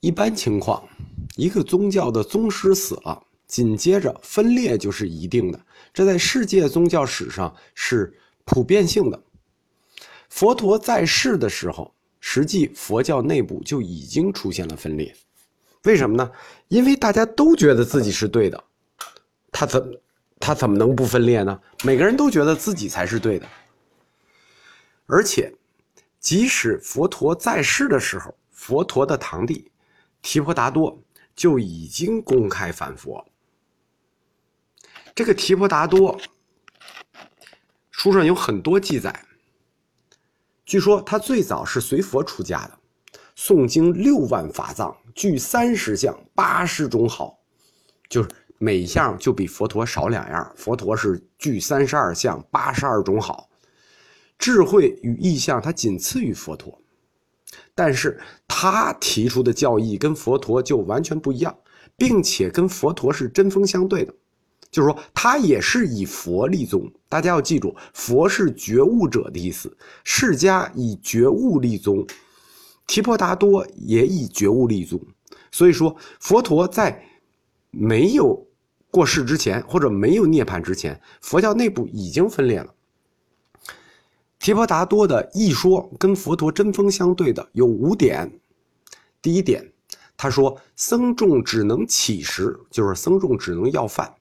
[0.00, 0.82] 一般情况，
[1.36, 5.60] 一个宗教的宗师死了，紧接着分裂就是一定的，
[5.92, 8.12] 这在世界宗教史上是
[8.44, 9.22] 普遍性的。
[10.30, 15.14] 佛陀在世的时候，实际佛教内部就已经出现了分裂。
[15.84, 16.30] 为什么呢？
[16.68, 18.64] 因为大家都觉得自己是对的，
[19.52, 20.00] 他怎
[20.38, 21.60] 他怎么能不分裂呢？
[21.84, 23.46] 每个人都觉得自己才是对的，
[25.04, 25.52] 而且，
[26.18, 29.70] 即使佛陀在世的时候，佛陀的堂弟
[30.22, 31.02] 提婆达多
[31.34, 33.26] 就已经公开反佛。
[35.14, 36.18] 这个提婆达多，
[37.90, 39.24] 书上有很多记载。
[40.64, 42.78] 据说他最早是随佛出家的，
[43.36, 47.38] 诵经六万法藏，具三十相，八十种好，
[48.08, 48.28] 就是
[48.58, 50.54] 每项就比佛陀少两样。
[50.56, 53.50] 佛陀是具三十二相，八十二种好，
[54.38, 56.80] 智慧与意象他仅次于佛陀，
[57.74, 61.56] 但是他提出的教义跟佛陀就完全不一样，
[61.96, 64.14] 并且跟佛陀是针锋相对的。
[64.70, 66.88] 就是说，他也是以佛立宗。
[67.08, 69.76] 大家要记住，佛是觉悟者的意思。
[70.04, 72.06] 释迦以觉悟立宗，
[72.86, 75.00] 提婆达多也以觉悟立宗。
[75.50, 77.04] 所以说，佛陀在
[77.72, 78.46] 没有
[78.92, 82.72] 过世之前，或者没有涅槃之前，佛教内部已经分裂了。
[84.40, 88.40] 提婆达多的一说跟佛陀针锋相对的有五点。
[89.20, 89.70] 第一点，
[90.16, 94.12] 他说僧众只能乞食，就是僧众只能要饭。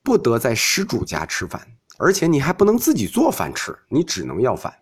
[0.00, 1.60] 不得在施主家吃饭，
[1.98, 4.72] 而且你还不能自己做饭吃，你只能要饭。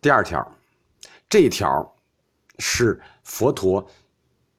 [0.00, 0.44] 第二条，
[1.28, 1.94] 这条
[2.58, 3.88] 是佛陀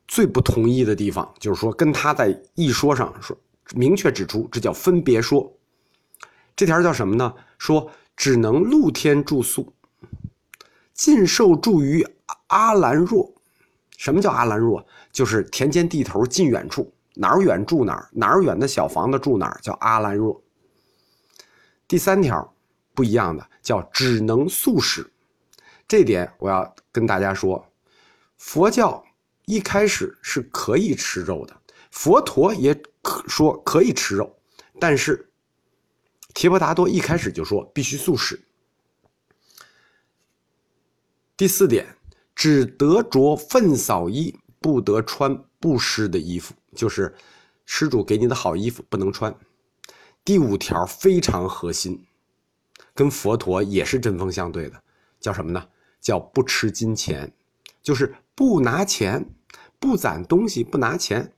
[0.08, 3.38] 最不同意的地方，就是说跟他在一说上说
[3.76, 5.54] 明确指出，这叫分别说。
[6.56, 7.34] 这条叫什么呢？
[7.58, 9.74] 说只能露天住宿，
[10.94, 12.06] 尽受住于
[12.48, 13.34] 阿兰若。
[13.98, 14.86] 什么叫阿兰若？
[15.12, 16.94] 就是田间地头近远处。
[17.14, 20.42] 哪儿远住哪儿，哪儿远的小房子住哪儿，叫阿兰若。
[21.86, 22.54] 第三条
[22.96, 25.12] 不一样的叫只能素食，
[25.88, 27.68] 这点我要跟大家说，
[28.38, 29.04] 佛教
[29.46, 31.56] 一开始是可以吃肉的，
[31.92, 34.34] 佛陀也可说可以吃肉，
[34.80, 35.30] 但是
[36.34, 38.42] 提婆达多一开始就说必须素食。
[41.38, 41.96] 第四点，
[42.36, 46.54] 只得着粪扫衣，不得穿不湿的衣服。
[46.74, 47.14] 就是
[47.66, 49.36] 施主给你的好衣服不能穿。
[50.24, 52.06] 第五条非常核心，
[52.94, 54.82] 跟佛陀也是针锋相对的，
[55.20, 55.68] 叫什么呢？
[56.00, 57.34] 叫不吃金钱，
[57.82, 59.26] 就是不拿钱，
[59.80, 61.34] 不攒东西，不拿钱。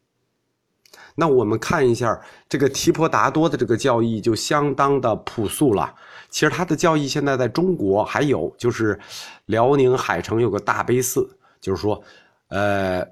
[1.16, 5.94] 那我们看一下这个提婆达多的这个教义就相当的朴素了。
[6.30, 9.00] 其实他的教义现在在中国还有，就是
[9.46, 11.30] 辽宁海城有个大悲寺，
[11.62, 12.04] 就是说，
[12.48, 13.06] 呃，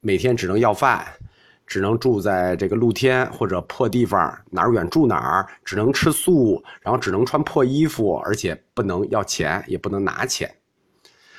[0.00, 1.06] 每天只能要饭。
[1.66, 10.52] 只能住在这个露天或者破地方，哪儿远住哪儿，只能吃素，然后只能穿破衣服，而且不能要钱，也不能拿钱。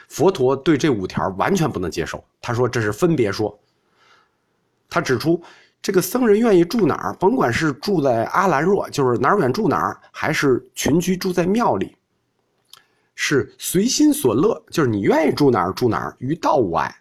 [0.07, 3.59] 佛陀对这五条完全不能接受，他说这是分别说。
[4.89, 5.43] 他指出，
[5.81, 11.97] 这个僧人愿意住哪儿，甭管是住在阿兰若，就是哪儿远住哪儿，还是群居住在庙里，
[13.15, 16.95] 是随心所乐，就是你愿意住哪儿住哪儿，于道无碍。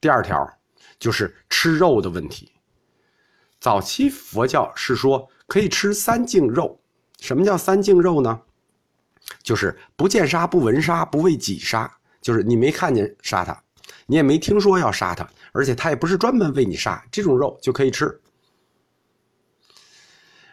[0.00, 0.50] 第二条。
[1.00, 2.50] 就是吃肉的问题。
[3.60, 6.76] 早期佛教是说可以吃三净肉，
[7.20, 8.40] 什么叫三净肉呢？
[9.44, 11.88] 就是不见杀、不闻杀、不为己杀，
[12.20, 13.62] 就是你没看见杀他，
[14.08, 18.20] 你也没听说要杀他，而且他也不是专门为你杀，这种肉就可以吃。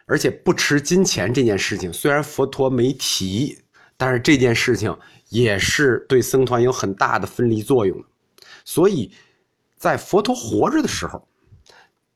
[0.06, 3.58] 而且不吃金钱这件事情，虽然佛陀没提，
[3.98, 4.96] 但是这件事情
[5.30, 8.06] 也是对僧团有很大的分离作用
[8.64, 9.12] 所以。
[9.78, 11.28] 在佛陀活着的时候，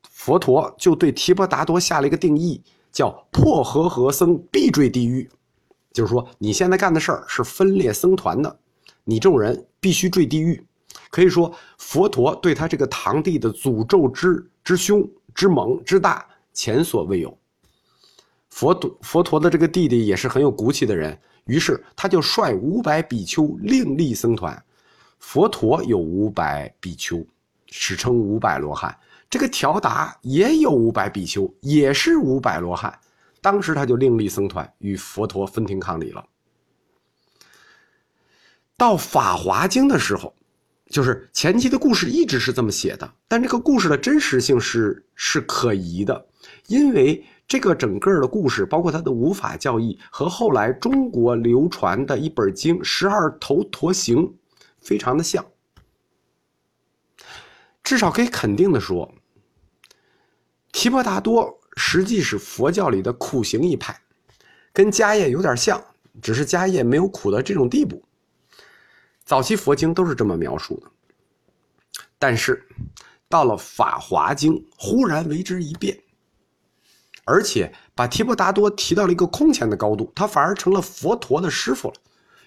[0.08, 5.30] 佛陀就对提婆达多下了一个定义，叫“破和合僧必坠地狱”，
[5.92, 8.58] 就是说你现在干的事儿是分裂僧团的，
[9.04, 10.66] 你这种人必须坠地狱。
[11.10, 17.36] 可以说，佛陀对他这个堂弟的诅咒之之凶之猛之大，前所未有。
[18.48, 24.62] 佛陀佛陀的这个弟弟也是很有骨气的人，于是他就率五百比丘另立僧团。
[25.18, 27.24] 佛陀有五百比丘。
[27.72, 28.98] 史称五百罗汉，
[29.30, 32.98] 这个条达也有五百比丘，也是五百罗汉。
[33.40, 36.26] 当时他就另立僧团，与佛陀分庭抗礼了。
[38.76, 40.34] 到《法华经》的时候，
[40.90, 46.26] 就是前期的故事一直是这么写的，但这个故事的真实性是是可疑的，
[46.66, 54.18] 因为这个整个的故事，包括他的无法教义和后来中国流传的一本经《十二头陀行》，
[54.80, 55.46] 非常的像。
[57.84, 59.14] 至少可以肯定的说，
[60.72, 63.96] 提婆达多实际是佛教里的苦行一派，
[64.72, 65.80] 跟迦叶有点像，
[66.20, 68.04] 只是迦叶没有苦到这种地步。
[69.30, 70.90] 早期佛经都是这么描述的，
[72.18, 72.66] 但是
[73.28, 75.96] 到了《法华经》，忽然为之一变，
[77.24, 81.94] 而且把提婆达多提到了一个空前的高度，他反而成了佛陀的师傅了。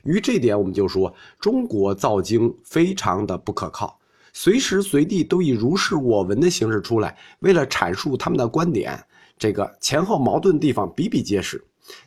[0.04, 3.98] 于这点，我们就说中国造经非常的不可靠，
[4.34, 9.02] 随时随地都以如是我闻的形式出来，为了阐述他们的观点，
[9.38, 11.64] 这个前后矛盾地方比比皆是。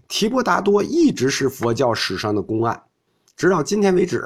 [0.07, 2.79] 提婆达多一直是佛教史上的公案，
[3.39, 4.23] 直到今天为止。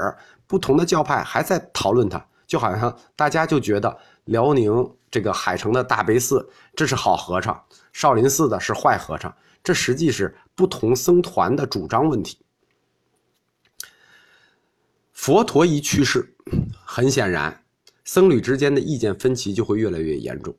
[0.50, 9.32] 不同的教派还在讨论它，就好像大家就觉得辽宁这个海城的大悲寺这是好和尚，少林寺的是坏和尚，
[9.62, 12.40] 这实际是不同僧团的主张问题。
[15.12, 16.34] 佛陀一去世，
[16.84, 17.62] 很显然，
[18.04, 20.52] 僧侣之间的意见分歧就会越来越严重。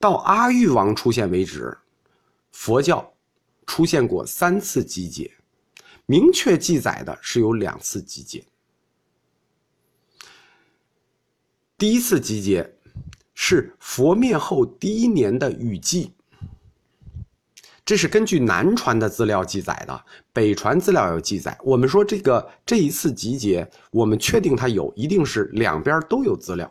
[0.00, 1.76] 到阿育王出现为止，
[2.50, 3.12] 佛教
[3.66, 5.30] 出现过三次集结。
[6.12, 8.44] 明确记载的是有两次集结。
[11.78, 12.70] 第一次集结
[13.32, 16.12] 是佛灭后第一年的雨季，
[17.82, 20.04] 这是根据南传的资料记载的，
[20.34, 21.56] 北传资料有记载。
[21.64, 26.70] 我们说这个这一次集结，我们确定它有，一定是两边都有资料。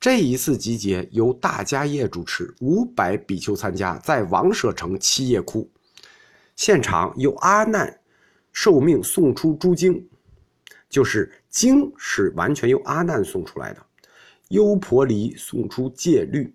[0.00, 5.70] 这一次集结由大迦叶主持，五百比丘参加，在王舍城七叶窟，
[6.56, 7.99] 现场有阿难。
[8.52, 10.06] 受命送出诸经，
[10.88, 13.86] 就是经是完全由阿难送出来的。
[14.48, 16.52] 优婆离送出戒律，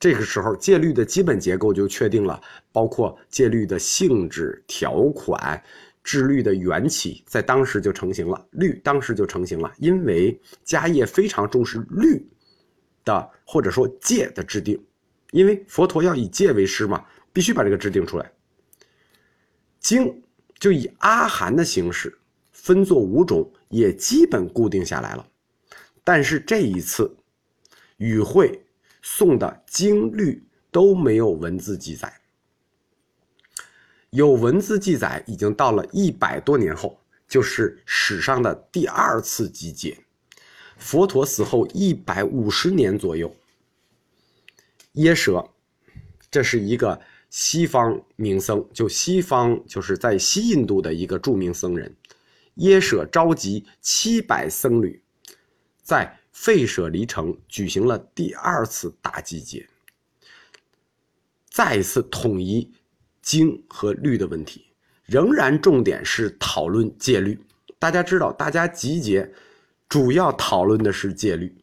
[0.00, 2.40] 这个时候戒律的基本结构就确定了，
[2.72, 5.62] 包括戒律的性质、条款、
[6.02, 8.46] 制律的缘起，在当时就成型了。
[8.52, 12.26] 律当时就成型了，因为迦叶非常重视律
[13.04, 14.82] 的或者说戒的制定，
[15.32, 18.32] 因为佛陀要以戒为师嘛，必须把这个制定出来。
[19.80, 20.22] 经。
[20.58, 22.18] 就以阿含的形式
[22.50, 25.24] 分作五种，也基本固定下来了。
[26.02, 27.16] 但是这一次
[27.98, 28.60] 与会
[29.00, 32.12] 送的经律都没有文字记载，
[34.10, 39.96] 有文字记载已经到了一百多年后，就是史上的第二次集结，
[40.76, 43.32] 佛陀死后一百五十年左右。
[44.94, 45.48] 耶舍，
[46.30, 47.00] 这是一个。
[47.30, 51.94] 西方名僧，就西方就是在西印度的一个著名僧人，
[52.54, 55.02] 耶舍召集七百僧侣，
[55.82, 59.68] 在费舍离城举行了第二次大集结，
[61.50, 62.72] 再一次统一
[63.20, 64.64] 经和律的问题，
[65.04, 67.38] 仍然重点是讨论戒律。
[67.78, 69.30] 大家知道，大家集结
[69.86, 71.54] 主要讨论的是戒律，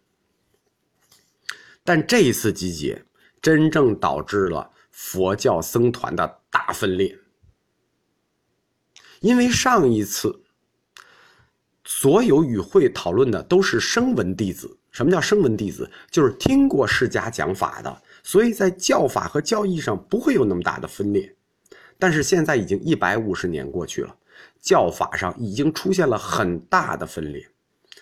[1.84, 3.04] 但这一次集结
[3.42, 4.72] 真正导致了。
[4.96, 7.20] 佛教僧团的大分裂，
[9.20, 10.42] 因为上一次
[11.84, 14.80] 所有与会讨论的都是声闻弟子。
[14.92, 15.92] 什么叫声闻弟子？
[16.10, 21.36] 就是听过释迦讲法的，所以在教法和教义上不会有那么大的分裂。
[22.00, 24.16] 但是现在已经一百五十年过去了，
[24.62, 27.46] 教法上已经出现了很大的分裂，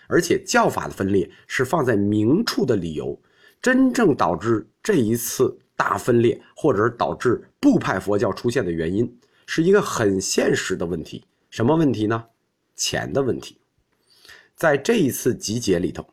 [0.06, 3.20] 而且教法的分裂是放在明处的理由，
[3.60, 5.58] 真正导致这一次。
[5.76, 11.26] 大分裂，或者是导致部派佛教出现的原因，是一个很现实的问题。
[11.50, 12.26] 什么问题呢？
[12.76, 13.58] 钱的问题。
[14.56, 16.08] 在这一次集结里头，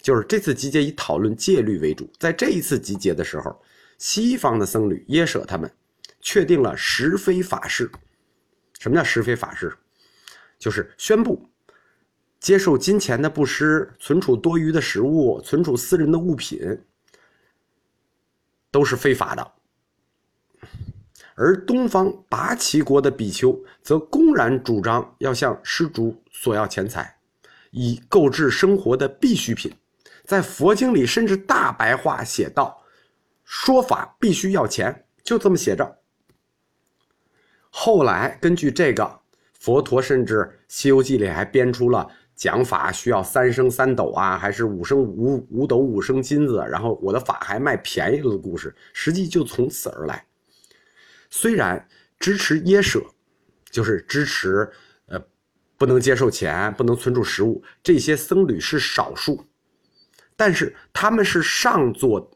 [0.00, 2.10] 就是这次集结以讨论戒律为主。
[2.18, 3.58] 在这一次集结的时候，
[3.98, 5.70] 西方的僧侣耶舍他们
[6.20, 7.90] 确定了十非法事。
[8.78, 9.74] 什么叫十非法事？
[10.58, 11.48] 就是宣布
[12.40, 16.58] 接受金钱的布施，存储多余的食物，存储私人的物品。
[18.76, 19.52] 都是非法的，
[21.34, 27.16] 而东方拔旗国的比丘则公然主张要向施主索要钱财，
[27.70, 29.72] 以购置生活的必需品。
[30.26, 32.82] 在佛经里甚至大白话写道
[33.44, 35.96] ：“说法必须要钱。”就这么写着。
[37.70, 39.20] 后来根据这个，
[39.54, 42.06] 佛陀甚至《西游记》里还编出了。
[42.36, 46.62] 讲法需要三升三斗啊，还是五升五五斗五升金子？
[46.70, 50.24] 然后我的法还卖便宜了的故事，实际就从此而来。
[51.30, 51.88] 虽然
[52.20, 53.02] 支持耶舍，
[53.70, 54.70] 就是支持
[55.06, 55.18] 呃
[55.78, 59.42] 不能接受钱、不能存储食物这些僧侣是少数，
[60.36, 62.30] 但是他们是上座，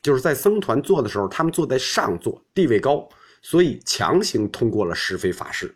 [0.00, 3.06] 就是在僧团做的时候，他们坐在上座，地位高，
[3.42, 5.74] 所以强行通过了是非法事。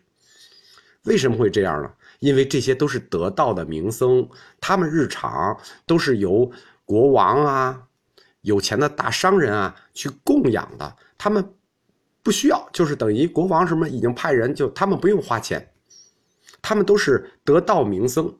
[1.03, 1.91] 为什么会这样呢？
[2.19, 4.27] 因为这些都是得道的名僧，
[4.59, 6.51] 他们日常都是由
[6.85, 7.83] 国王啊、
[8.41, 11.47] 有钱的大商人啊去供养的，他们
[12.23, 15.69] 不需要，就是等于国王什么已经派人，就他们不用花钱，
[16.61, 18.33] 他们都是得道名僧。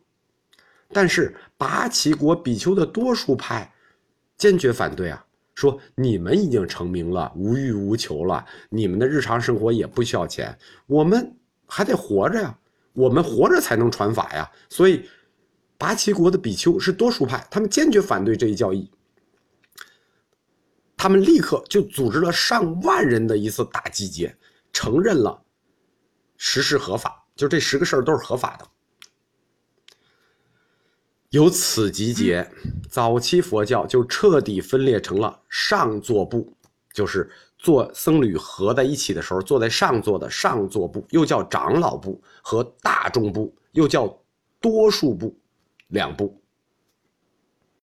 [0.94, 3.72] 但是拔旗国比丘的多数派
[4.38, 12.58] 坚决反对啊，说你们已经成名了，无欲无求了，你们的日常生活也不需要钱，我们还得活着呀，
[12.98, 14.52] 我们活着才能传法呀。
[14.70, 15.08] 所以
[15.78, 18.90] 拔旗国的比丘是多数派，他们坚决反对这一教义。
[20.98, 24.36] 他们立刻就组织了上万人的一次大集结，
[24.74, 25.40] 承认了
[26.38, 28.68] 实施合法，就这十个事儿都是合法的。
[31.30, 32.50] 由此集结，
[32.90, 36.58] 早期佛教就彻底分裂成了上座部，
[36.94, 44.08] 就是做僧侣合在一起的时候，坐在上座的上座部，又叫长老部和大众部，又叫
[44.62, 45.36] 多数部，
[45.88, 46.40] 两部。